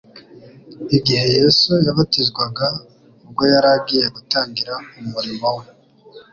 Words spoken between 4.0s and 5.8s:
gutangira umurimo we;